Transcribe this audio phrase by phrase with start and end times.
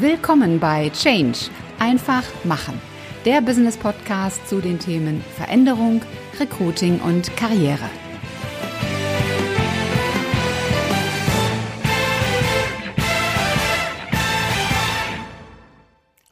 [0.00, 1.38] Willkommen bei Change.
[1.78, 2.80] Einfach machen.
[3.24, 6.02] Der Business Podcast zu den Themen Veränderung,
[6.40, 7.88] Recruiting und Karriere.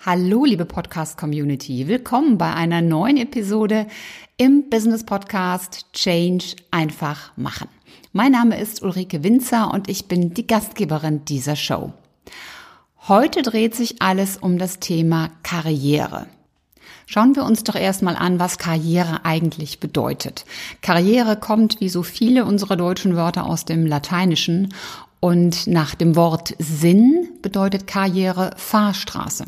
[0.05, 1.87] Hallo, liebe Podcast-Community.
[1.87, 3.87] Willkommen bei einer neuen Episode
[4.39, 7.69] im Business Podcast Change einfach machen.
[8.13, 11.93] Mein Name ist Ulrike Winzer und ich bin die Gastgeberin dieser Show.
[13.09, 16.27] Heute dreht sich alles um das Thema Karriere.
[17.07, 20.45] Schauen wir uns doch erstmal an, was Karriere eigentlich bedeutet.
[20.83, 24.73] Karriere kommt wie so viele unserer deutschen Wörter aus dem Lateinischen
[25.19, 29.47] und nach dem Wort Sinn bedeutet Karriere Fahrstraße.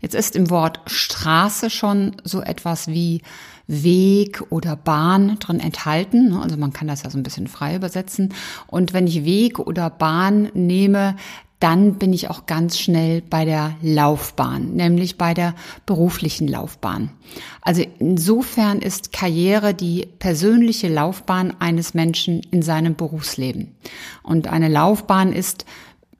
[0.00, 3.22] Jetzt ist im Wort Straße schon so etwas wie
[3.66, 6.34] Weg oder Bahn drin enthalten.
[6.34, 8.32] Also man kann das ja so ein bisschen frei übersetzen.
[8.68, 11.16] Und wenn ich Weg oder Bahn nehme,
[11.64, 15.54] dann bin ich auch ganz schnell bei der Laufbahn, nämlich bei der
[15.86, 17.08] beruflichen Laufbahn.
[17.62, 23.74] Also insofern ist Karriere die persönliche Laufbahn eines Menschen in seinem Berufsleben.
[24.22, 25.64] Und eine Laufbahn ist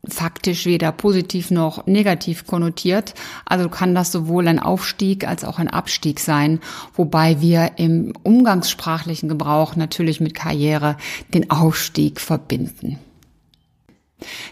[0.08, 3.12] faktisch weder positiv noch negativ konnotiert.
[3.44, 6.60] Also kann das sowohl ein Aufstieg als auch ein Abstieg sein,
[6.94, 10.96] wobei wir im umgangssprachlichen Gebrauch natürlich mit Karriere
[11.34, 12.98] den Aufstieg verbinden.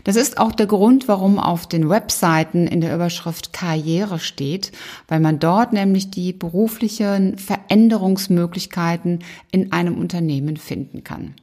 [0.05, 4.73] Das ist auch der Grund, warum auf den Webseiten in der Überschrift Karriere steht,
[5.09, 11.35] weil man dort nämlich die beruflichen Veränderungsmöglichkeiten in einem Unternehmen finden kann.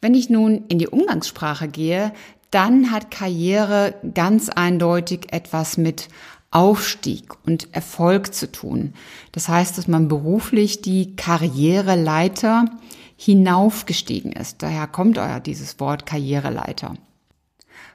[0.00, 2.12] Wenn ich nun in die Umgangssprache gehe,
[2.50, 6.08] dann hat Karriere ganz eindeutig etwas mit
[6.50, 8.94] Aufstieg und Erfolg zu tun.
[9.32, 12.64] Das heißt, dass man beruflich die Karriereleiter
[13.16, 14.62] hinaufgestiegen ist.
[14.62, 16.94] Daher kommt euer dieses Wort Karriereleiter.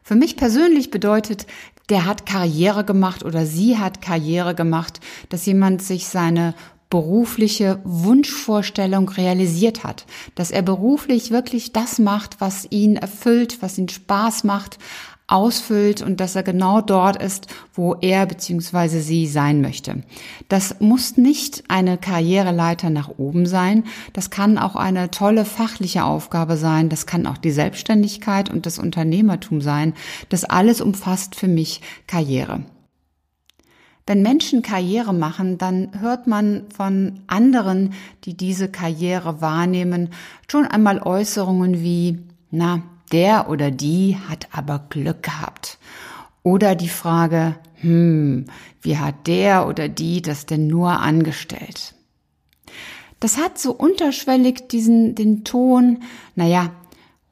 [0.03, 1.47] Für mich persönlich bedeutet,
[1.89, 6.53] der hat Karriere gemacht oder sie hat Karriere gemacht, dass jemand sich seine
[6.89, 10.05] berufliche Wunschvorstellung realisiert hat,
[10.36, 14.77] dass er beruflich wirklich das macht, was ihn erfüllt, was ihn Spaß macht,
[15.28, 19.00] ausfüllt und dass er genau dort ist, wo er bzw.
[19.00, 20.04] sie sein möchte.
[20.50, 26.58] Das muss nicht eine Karriereleiter nach oben sein, das kann auch eine tolle fachliche Aufgabe
[26.58, 29.94] sein, das kann auch die Selbstständigkeit und das Unternehmertum sein.
[30.30, 32.64] Das alles umfasst für mich Karriere.
[34.05, 37.94] Wenn Menschen Karriere machen, dann hört man von anderen,
[38.26, 40.10] die diese Karriere wahrnehmen,
[40.52, 42.20] schon einmal Äußerungen wie,
[42.52, 45.77] na, der oder die hat aber Glück gehabt.
[46.41, 48.47] Oder die Frage, hm,
[48.81, 51.95] wie hat der oder die das denn nur angestellt?
[53.21, 55.99] Das hat so unterschwellig diesen, den Ton,
[56.35, 56.71] naja,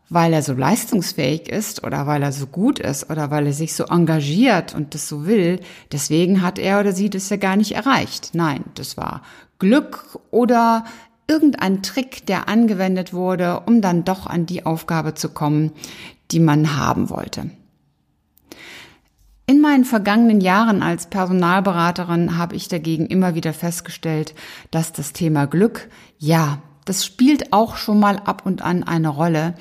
[0.07, 3.73] weil er so leistungsfähig ist oder weil er so gut ist oder weil er sich
[3.73, 5.59] so engagiert und das so will,
[5.91, 8.31] deswegen hat er oder sie das ja gar nicht erreicht.
[8.33, 9.21] Nein, das war
[9.57, 10.85] Glück oder
[11.31, 15.71] irgendein Trick, der angewendet wurde, um dann doch an die Aufgabe zu kommen,
[16.31, 17.49] die man haben wollte.
[19.47, 24.35] In meinen vergangenen Jahren als Personalberaterin habe ich dagegen immer wieder festgestellt,
[24.71, 29.55] dass das Thema Glück, ja, das spielt auch schon mal ab und an eine Rolle,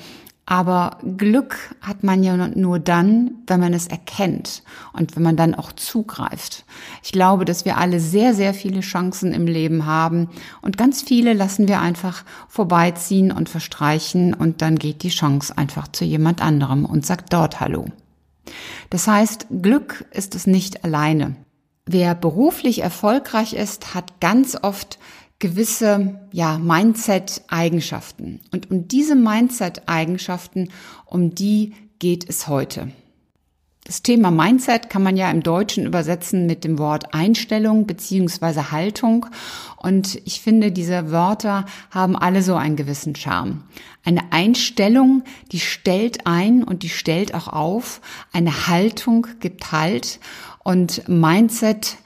[0.51, 5.55] aber Glück hat man ja nur dann, wenn man es erkennt und wenn man dann
[5.55, 6.65] auch zugreift.
[7.01, 10.27] Ich glaube, dass wir alle sehr, sehr viele Chancen im Leben haben
[10.61, 15.87] und ganz viele lassen wir einfach vorbeiziehen und verstreichen und dann geht die Chance einfach
[15.87, 17.85] zu jemand anderem und sagt dort Hallo.
[18.89, 21.37] Das heißt, Glück ist es nicht alleine.
[21.85, 24.99] Wer beruflich erfolgreich ist, hat ganz oft
[25.41, 28.39] gewisse ja, Mindset-Eigenschaften.
[28.53, 30.69] Und um diese Mindset-Eigenschaften,
[31.05, 32.89] um die geht es heute.
[33.83, 39.25] Das Thema Mindset kann man ja im Deutschen übersetzen mit dem Wort Einstellung beziehungsweise Haltung.
[39.75, 43.63] Und ich finde, diese Wörter haben alle so einen gewissen Charme.
[44.05, 48.01] Eine Einstellung, die stellt ein und die stellt auch auf.
[48.31, 50.19] Eine Haltung gibt Halt.
[50.63, 51.97] Und Mindset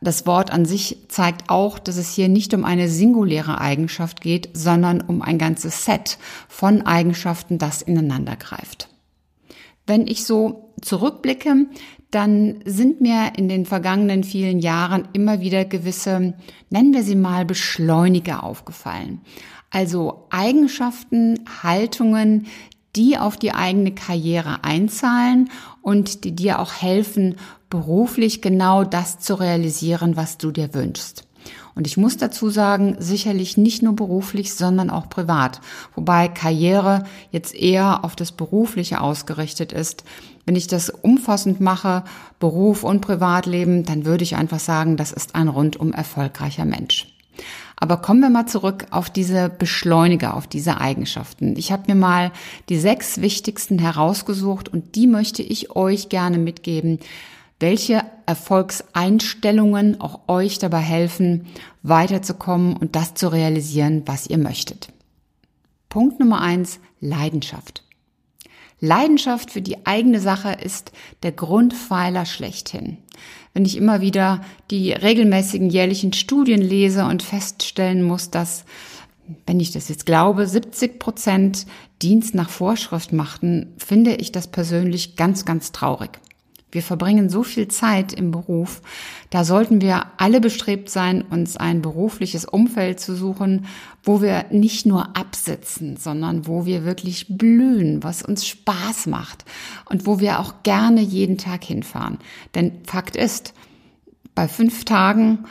[0.00, 4.48] das Wort an sich zeigt auch, dass es hier nicht um eine singuläre Eigenschaft geht,
[4.54, 6.18] sondern um ein ganzes Set
[6.48, 8.88] von Eigenschaften, das ineinander greift.
[9.86, 11.66] Wenn ich so zurückblicke,
[12.10, 16.34] dann sind mir in den vergangenen vielen Jahren immer wieder gewisse,
[16.70, 19.20] nennen wir sie mal Beschleuniger aufgefallen.
[19.70, 22.46] Also Eigenschaften, Haltungen,
[22.96, 25.50] die auf die eigene Karriere einzahlen
[25.82, 27.36] und die dir auch helfen,
[27.70, 31.24] beruflich genau das zu realisieren, was du dir wünschst.
[31.74, 35.60] Und ich muss dazu sagen, sicherlich nicht nur beruflich, sondern auch privat.
[35.94, 40.04] Wobei Karriere jetzt eher auf das Berufliche ausgerichtet ist.
[40.44, 42.04] Wenn ich das umfassend mache,
[42.38, 47.06] Beruf und Privatleben, dann würde ich einfach sagen, das ist ein rundum erfolgreicher Mensch.
[47.76, 51.56] Aber kommen wir mal zurück auf diese Beschleuniger, auf diese Eigenschaften.
[51.56, 52.30] Ich habe mir mal
[52.68, 56.98] die sechs wichtigsten herausgesucht und die möchte ich euch gerne mitgeben,
[57.60, 61.46] welche Erfolgseinstellungen auch euch dabei helfen,
[61.82, 64.88] weiterzukommen und das zu realisieren, was ihr möchtet.
[65.88, 67.84] Punkt Nummer eins, Leidenschaft.
[68.80, 70.92] Leidenschaft für die eigene Sache ist
[71.22, 72.96] der Grundpfeiler schlechthin.
[73.52, 78.64] Wenn ich immer wieder die regelmäßigen jährlichen Studien lese und feststellen muss, dass,
[79.46, 81.66] wenn ich das jetzt glaube, 70 Prozent
[82.00, 86.20] Dienst nach Vorschrift machten, finde ich das persönlich ganz, ganz traurig.
[86.72, 88.80] Wir verbringen so viel Zeit im Beruf,
[89.30, 93.66] da sollten wir alle bestrebt sein, uns ein berufliches Umfeld zu suchen,
[94.02, 99.44] wo wir nicht nur absitzen, sondern wo wir wirklich blühen, was uns Spaß macht
[99.86, 102.18] und wo wir auch gerne jeden Tag hinfahren.
[102.54, 103.52] Denn Fakt ist,
[104.34, 105.44] bei fünf Tagen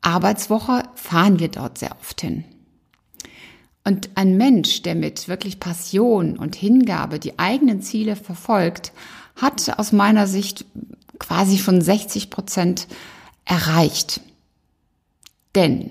[0.00, 2.44] Arbeitswoche fahren wir dort sehr oft hin.
[3.84, 8.92] Und ein Mensch, der mit wirklich Passion und Hingabe die eigenen Ziele verfolgt,
[9.36, 10.64] hat aus meiner Sicht
[11.18, 12.86] quasi schon 60 Prozent
[13.44, 14.20] erreicht.
[15.54, 15.90] Denn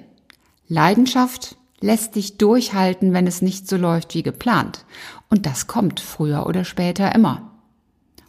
[0.67, 4.85] Leidenschaft lässt dich durchhalten, wenn es nicht so läuft wie geplant.
[5.29, 7.51] Und das kommt früher oder später immer.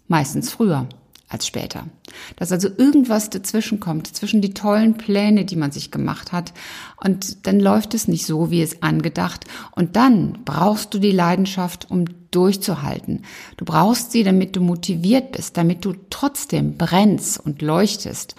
[0.08, 0.88] Meistens früher
[1.30, 1.86] als später.
[2.36, 6.52] Dass also irgendwas dazwischen kommt, zwischen die tollen Pläne, die man sich gemacht hat,
[7.02, 9.44] und dann läuft es nicht so, wie es angedacht.
[9.70, 13.24] Und dann brauchst du die Leidenschaft, um durchzuhalten.
[13.56, 18.34] Du brauchst sie, damit du motiviert bist, damit du trotzdem brennst und leuchtest.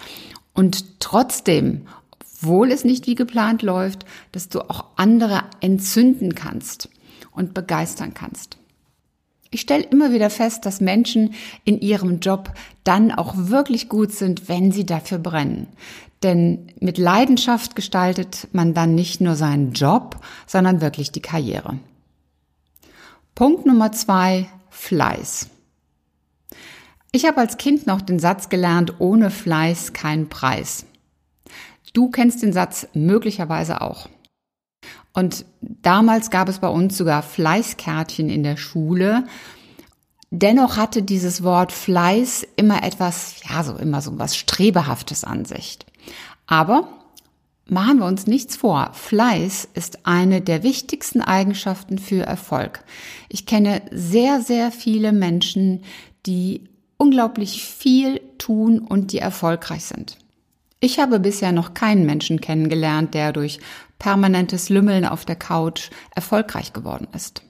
[0.54, 6.90] Und trotzdem, obwohl es nicht wie geplant läuft, dass du auch andere entzünden kannst
[7.32, 8.58] und begeistern kannst.
[9.54, 11.34] Ich stelle immer wieder fest, dass Menschen
[11.64, 12.54] in ihrem Job
[12.84, 15.68] dann auch wirklich gut sind, wenn sie dafür brennen.
[16.22, 20.16] Denn mit Leidenschaft gestaltet man dann nicht nur seinen Job,
[20.46, 21.78] sondern wirklich die Karriere.
[23.34, 25.50] Punkt Nummer zwei, Fleiß.
[27.12, 30.86] Ich habe als Kind noch den Satz gelernt, ohne Fleiß kein Preis.
[31.92, 34.08] Du kennst den Satz möglicherweise auch.
[35.12, 39.24] Und damals gab es bei uns sogar Fleißkärtchen in der Schule.
[40.30, 45.78] Dennoch hatte dieses Wort Fleiß immer etwas, ja, so immer so was Strebehaftes an sich.
[46.46, 46.88] Aber
[47.66, 48.90] machen wir uns nichts vor.
[48.94, 52.82] Fleiß ist eine der wichtigsten Eigenschaften für Erfolg.
[53.28, 55.82] Ich kenne sehr, sehr viele Menschen,
[56.24, 60.16] die unglaublich viel tun und die erfolgreich sind.
[60.80, 63.60] Ich habe bisher noch keinen Menschen kennengelernt, der durch
[64.02, 67.42] permanentes Lümmeln auf der Couch erfolgreich geworden ist.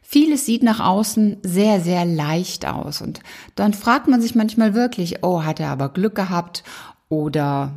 [0.00, 3.18] Vieles sieht nach außen sehr, sehr leicht aus und
[3.56, 6.62] dann fragt man sich manchmal wirklich, oh, hat er aber Glück gehabt
[7.08, 7.72] oder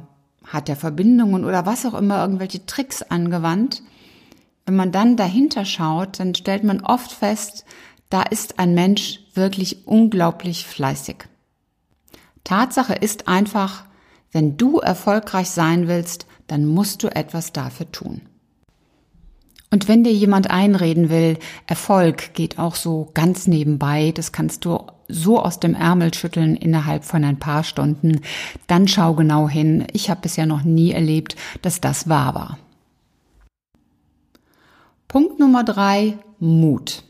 [0.45, 3.81] hat er Verbindungen oder was auch immer, irgendwelche Tricks angewandt.
[4.67, 7.65] Wenn man dann dahinter schaut, dann stellt man oft fest,
[8.11, 11.15] da ist ein Mensch wirklich unglaublich fleißig.
[12.43, 13.85] Tatsache ist einfach,
[14.31, 18.19] wenn du erfolgreich sein willst, dann musst du etwas dafür tun.
[19.69, 24.79] Und wenn dir jemand einreden will, Erfolg geht auch so ganz nebenbei, das kannst du
[25.07, 28.19] so aus dem Ärmel schütteln innerhalb von ein paar Stunden,
[28.67, 29.87] dann schau genau hin.
[29.93, 32.57] Ich habe bisher noch nie erlebt, dass das wahr war.
[35.07, 37.05] Punkt Nummer drei, Mut.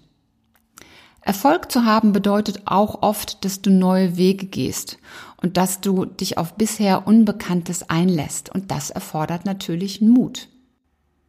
[1.21, 4.97] Erfolg zu haben bedeutet auch oft, dass du neue Wege gehst
[5.41, 8.53] und dass du dich auf bisher Unbekanntes einlässt.
[8.53, 10.47] Und das erfordert natürlich Mut.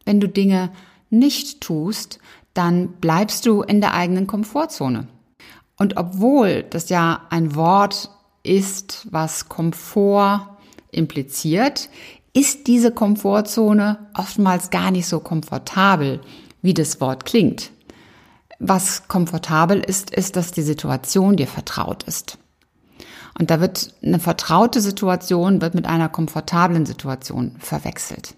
[0.05, 0.71] Wenn du Dinge
[1.11, 2.19] nicht tust,
[2.55, 5.09] dann bleibst du in der eigenen Komfortzone.
[5.79, 8.11] Und obwohl das ja ein Wort
[8.43, 10.59] ist, was Komfort
[10.91, 11.89] impliziert,
[12.35, 16.21] ist diese Komfortzone oftmals gar nicht so komfortabel,
[16.63, 17.71] wie das Wort klingt.
[18.65, 22.39] Was komfortabel ist, ist, dass die Situation dir vertraut ist.
[23.37, 28.37] Und da wird eine vertraute Situation wird mit einer komfortablen Situation verwechselt.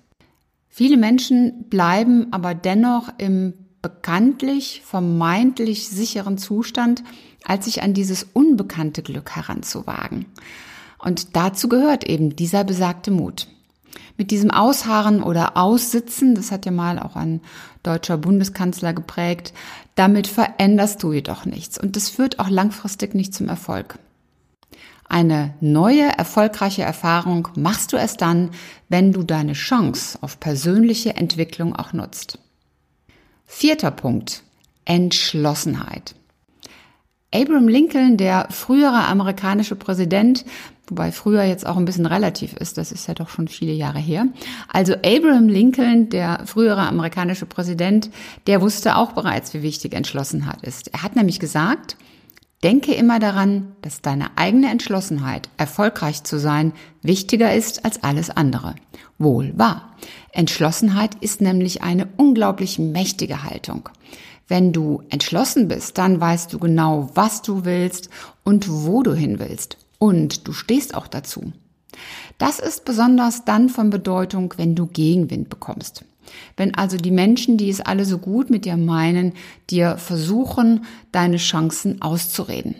[0.71, 3.52] Viele Menschen bleiben aber dennoch im
[3.83, 7.04] bekanntlich vermeintlich sicheren Zustand,
[7.45, 10.25] als sich an dieses unbekannte Glück heranzuwagen.
[10.99, 13.47] Und dazu gehört eben dieser besagte Mut.
[14.16, 17.40] Mit diesem Ausharren oder Aussitzen, das hat ja mal auch ein
[17.82, 19.52] deutscher Bundeskanzler geprägt,
[19.94, 23.98] damit veränderst du jedoch nichts und das führt auch langfristig nicht zum Erfolg.
[25.08, 28.50] Eine neue, erfolgreiche Erfahrung machst du es dann,
[28.88, 32.38] wenn du deine Chance auf persönliche Entwicklung auch nutzt.
[33.44, 34.42] Vierter Punkt.
[34.86, 36.14] Entschlossenheit.
[37.32, 40.44] Abraham Lincoln, der frühere amerikanische Präsident,
[40.87, 43.99] wobei früher jetzt auch ein bisschen relativ ist, das ist ja doch schon viele Jahre
[43.99, 44.26] her.
[44.73, 48.11] Also Abraham Lincoln, der frühere amerikanische Präsident,
[48.47, 50.93] der wusste auch bereits, wie wichtig Entschlossenheit ist.
[50.93, 51.97] Er hat nämlich gesagt,
[52.62, 56.73] denke immer daran, dass deine eigene Entschlossenheit, erfolgreich zu sein,
[57.03, 58.75] wichtiger ist als alles andere.
[59.19, 59.95] Wohl wahr.
[60.33, 63.88] Entschlossenheit ist nämlich eine unglaublich mächtige Haltung.
[64.49, 68.11] Wenn du entschlossen bist, dann weißt du genau, was du willst
[68.43, 69.79] und wo du hin willst.
[70.04, 71.54] Und du stehst auch dazu.
[72.37, 76.04] Das ist besonders dann von Bedeutung, wenn du Gegenwind bekommst.
[76.58, 79.32] Wenn also die Menschen, die es alle so gut mit dir meinen,
[79.70, 82.75] dir versuchen, deine Chancen auszureden.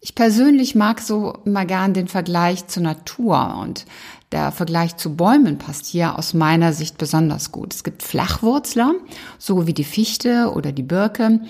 [0.00, 3.84] Ich persönlich mag so immer gern den Vergleich zur Natur und
[4.30, 7.74] der Vergleich zu Bäumen passt hier aus meiner Sicht besonders gut.
[7.74, 8.94] Es gibt Flachwurzler,
[9.36, 11.40] so wie die Fichte oder die Birke.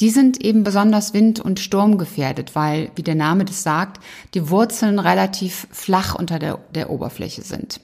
[0.00, 4.02] Die sind eben besonders wind- und sturmgefährdet, weil, wie der Name das sagt,
[4.34, 7.80] die Wurzeln relativ flach unter der, der Oberfläche sind.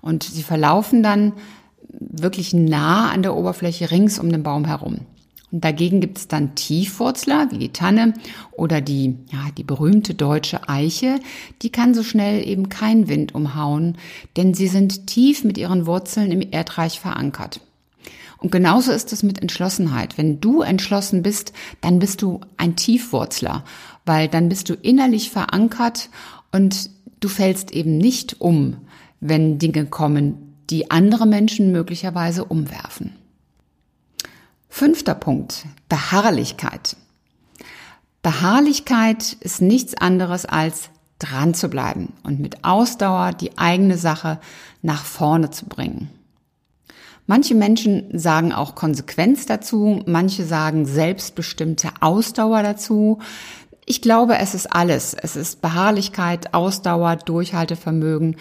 [0.00, 1.32] Und sie verlaufen dann
[1.88, 5.00] wirklich nah an der Oberfläche rings um den Baum herum.
[5.52, 8.14] Und dagegen gibt es dann Tiefwurzler wie die Tanne
[8.52, 11.20] oder die, ja, die berühmte deutsche Eiche.
[11.62, 13.96] Die kann so schnell eben kein Wind umhauen,
[14.36, 17.60] denn sie sind tief mit ihren Wurzeln im Erdreich verankert.
[18.46, 20.18] Und genauso ist es mit Entschlossenheit.
[20.18, 23.64] Wenn du entschlossen bist, dann bist du ein Tiefwurzler,
[24.04, 26.10] weil dann bist du innerlich verankert
[26.52, 28.76] und du fällst eben nicht um,
[29.18, 33.16] wenn Dinge kommen, die andere Menschen möglicherweise umwerfen.
[34.68, 36.96] Fünfter Punkt, Beharrlichkeit.
[38.22, 44.38] Beharrlichkeit ist nichts anderes als dran zu bleiben und mit Ausdauer die eigene Sache
[44.82, 46.10] nach vorne zu bringen.
[47.26, 53.18] Manche Menschen sagen auch Konsequenz dazu, manche sagen selbstbestimmte Ausdauer dazu.
[53.84, 55.14] Ich glaube, es ist alles.
[55.14, 58.36] Es ist Beharrlichkeit, Ausdauer, Durchhaltevermögen.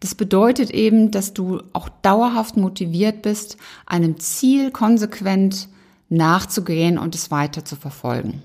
[0.00, 5.68] Das bedeutet eben, dass du auch dauerhaft motiviert bist, einem Ziel konsequent
[6.08, 8.42] nachzugehen und es weiter zu verfolgen.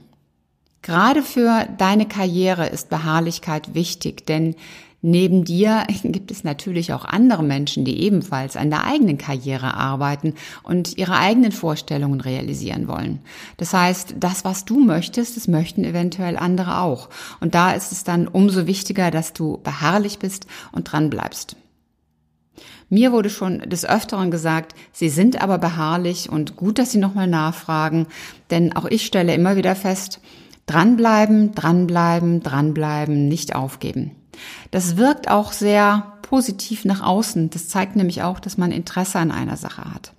[0.81, 4.55] Gerade für deine Karriere ist Beharrlichkeit wichtig, denn
[5.03, 10.33] neben dir gibt es natürlich auch andere Menschen, die ebenfalls an der eigenen Karriere arbeiten
[10.63, 13.19] und ihre eigenen Vorstellungen realisieren wollen.
[13.57, 17.09] Das heißt, das, was du möchtest, das möchten eventuell andere auch.
[17.39, 21.57] Und da ist es dann umso wichtiger, dass du beharrlich bist und dran bleibst.
[22.89, 27.27] Mir wurde schon des Öfteren gesagt, Sie sind aber beharrlich und gut, dass Sie nochmal
[27.27, 28.07] nachfragen,
[28.51, 30.21] denn auch ich stelle immer wieder fest,
[30.67, 34.11] dranbleiben, dranbleiben, dranbleiben, nicht aufgeben.
[34.71, 37.49] Das wirkt auch sehr positiv nach außen.
[37.49, 40.13] Das zeigt nämlich auch, dass man Interesse an einer Sache hat.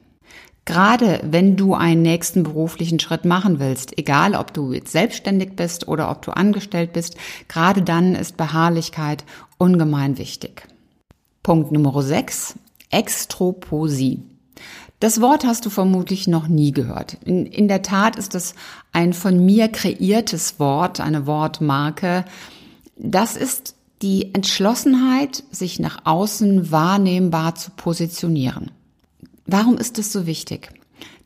[0.66, 5.88] Gerade wenn du einen nächsten beruflichen Schritt machen willst, egal ob du jetzt selbstständig bist
[5.88, 7.16] oder ob du angestellt bist,
[7.48, 9.24] gerade dann ist Beharrlichkeit
[9.58, 10.66] ungemein wichtig.
[11.42, 12.54] Punkt Nummer 6.
[12.90, 14.22] Extroposie.
[15.00, 17.18] Das Wort hast du vermutlich noch nie gehört.
[17.24, 18.54] In, in der Tat ist es
[18.92, 22.24] ein von mir kreiertes Wort, eine Wortmarke.
[22.96, 28.70] Das ist die Entschlossenheit, sich nach außen wahrnehmbar zu positionieren.
[29.46, 30.70] Warum ist es so wichtig?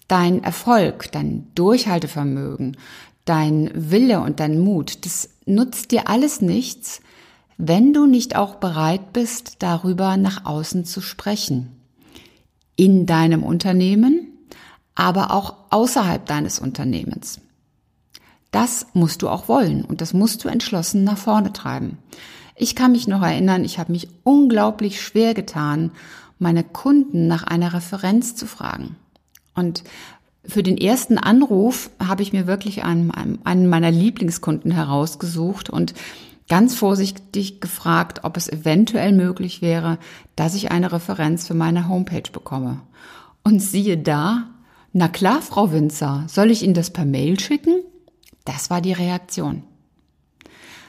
[0.07, 2.77] Dein Erfolg, dein Durchhaltevermögen,
[3.25, 7.01] dein Wille und dein Mut, das nutzt dir alles nichts,
[7.59, 11.73] wenn du nicht auch bereit bist, darüber nach außen zu sprechen.
[12.77, 14.29] In deinem Unternehmen,
[14.95, 17.41] aber auch außerhalb deines Unternehmens.
[18.51, 21.99] Das musst du auch wollen und das musst du entschlossen nach vorne treiben.
[22.59, 25.93] Ich kann mich noch erinnern, ich habe mich unglaublich schwer getan,
[26.39, 28.97] meine Kunden nach einer Referenz zu fragen.
[29.55, 29.85] Und
[30.45, 33.13] für den ersten Anruf habe ich mir wirklich einen,
[33.45, 35.95] einen meiner Lieblingskunden herausgesucht und
[36.49, 39.99] ganz vorsichtig gefragt, ob es eventuell möglich wäre,
[40.37, 42.81] dass ich eine Referenz für meine Homepage bekomme.
[43.45, 44.49] Und siehe da,
[44.93, 47.83] na klar, Frau Winzer, soll ich Ihnen das per Mail schicken?
[48.45, 49.63] Das war die Reaktion.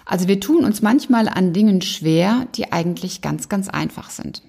[0.09, 4.41] Also wir tun uns manchmal an Dingen schwer, die eigentlich ganz, ganz einfach sind.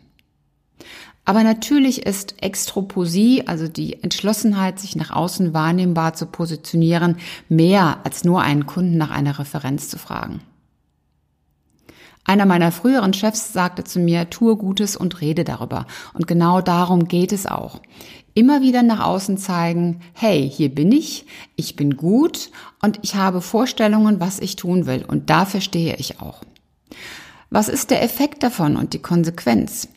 [1.27, 7.19] Aber natürlich ist Extroposie, also die Entschlossenheit, sich nach außen wahrnehmbar zu positionieren,
[7.51, 10.41] mehr als nur einen Kunden nach einer Referenz zu fragen.
[12.25, 15.87] Einer meiner früheren Chefs sagte zu mir, tue Gutes und rede darüber.
[16.15, 17.81] Und genau darum geht es auch.
[18.35, 23.41] Immer wieder nach außen zeigen, hey, hier bin ich, ich bin gut und ich habe
[23.41, 25.05] Vorstellungen, was ich tun will.
[25.07, 26.43] Und dafür stehe ich auch.
[27.51, 29.89] Was ist der Effekt davon und die Konsequenz?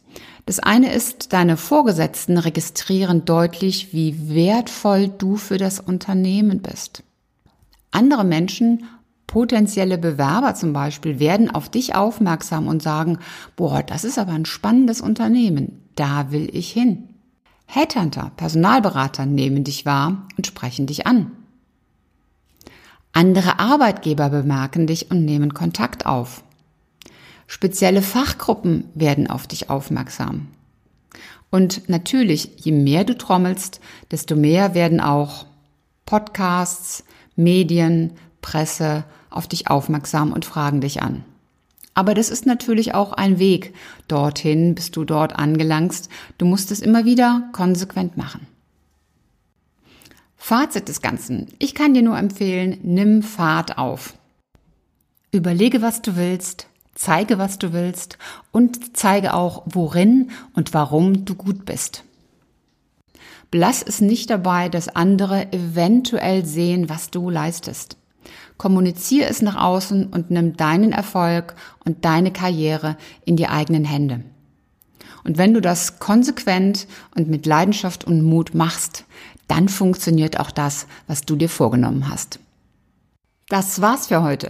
[0.45, 7.03] Das eine ist, deine Vorgesetzten registrieren deutlich, wie wertvoll du für das Unternehmen bist.
[7.91, 8.85] Andere Menschen,
[9.27, 13.19] potenzielle Bewerber zum Beispiel, werden auf dich aufmerksam und sagen,
[13.55, 17.12] boah, das ist aber ein spannendes Unternehmen, da will ich hin.
[17.75, 21.31] Headhunter, Personalberater nehmen dich wahr und sprechen dich an.
[23.13, 26.43] Andere Arbeitgeber bemerken dich und nehmen Kontakt auf.
[27.47, 30.49] Spezielle Fachgruppen werden auf dich aufmerksam.
[31.49, 35.47] Und natürlich, je mehr du trommelst, desto mehr werden auch
[36.05, 37.03] Podcasts,
[37.35, 38.11] Medien,
[38.43, 41.25] Presse auf dich aufmerksam und fragen dich an.
[41.93, 43.73] Aber das ist natürlich auch ein Weg
[44.07, 46.09] dorthin, bis du dort angelangst.
[46.37, 48.47] Du musst es immer wieder konsequent machen.
[50.35, 51.47] Fazit des Ganzen.
[51.59, 54.15] Ich kann dir nur empfehlen, nimm Fahrt auf.
[55.31, 58.17] Überlege, was du willst, zeige, was du willst
[58.51, 62.03] und zeige auch, worin und warum du gut bist.
[63.51, 67.97] Blass es nicht dabei, dass andere eventuell sehen, was du leistest.
[68.63, 71.53] Kommuniziere es nach außen und nimm deinen Erfolg
[71.83, 74.23] und deine Karriere in die eigenen Hände.
[75.25, 79.03] Und wenn du das konsequent und mit Leidenschaft und Mut machst,
[79.49, 82.39] dann funktioniert auch das, was du dir vorgenommen hast.
[83.49, 84.47] Das war's für heute.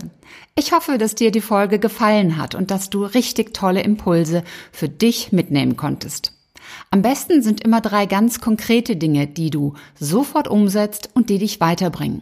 [0.54, 4.90] Ich hoffe, dass dir die Folge gefallen hat und dass du richtig tolle Impulse für
[4.90, 6.34] dich mitnehmen konntest.
[6.92, 11.60] Am besten sind immer drei ganz konkrete Dinge, die du sofort umsetzt und die dich
[11.60, 12.22] weiterbringen.